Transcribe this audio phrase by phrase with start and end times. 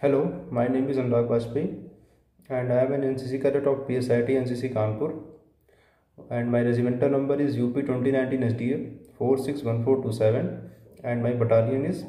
[0.00, 1.76] Hello, my name is Anurag Vajpayee
[2.48, 5.08] and I am an NCC cadet of PSIT NCC Kanpur
[6.30, 8.76] and my regimental number is UP 2019 SDA
[9.18, 10.70] 461427
[11.02, 12.04] and my battalion is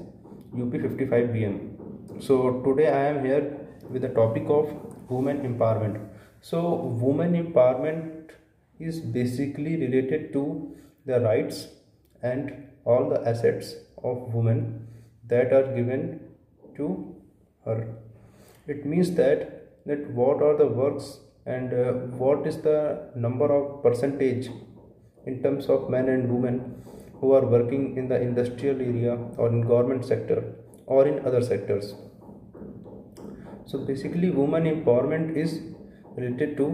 [0.53, 2.21] UP 55 BM.
[2.21, 3.57] So today I am here
[3.89, 4.71] with the topic of
[5.09, 5.99] women empowerment.
[6.41, 8.33] So women empowerment
[8.79, 10.75] is basically related to
[11.07, 11.69] the rights
[12.21, 14.87] and all the assets of women
[15.25, 16.19] that are given
[16.77, 17.15] to
[17.65, 17.87] her.
[18.67, 23.81] It means that that what are the works and uh, what is the number of
[23.81, 24.49] percentage
[25.25, 26.83] in terms of men and women
[27.19, 30.43] who are working in the industrial area or in government sector
[30.85, 31.95] or in other sectors?
[33.65, 35.61] So basically women empowerment is
[36.15, 36.67] related to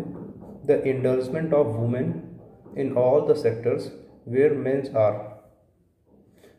[0.66, 2.39] the endorsement of women
[2.75, 3.91] in all the sectors
[4.25, 5.33] where men are.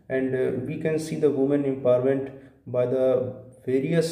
[0.08, 2.30] And uh, we can see the women empowerment
[2.66, 4.10] by the various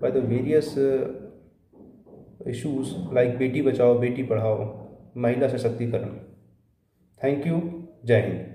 [0.00, 1.08] by the various uh,
[2.46, 4.56] issues like Beti Bachao Beti Padhao
[5.16, 6.16] महिला सशक्तिकरण
[7.20, 7.60] thank you
[8.04, 8.53] जय हिंद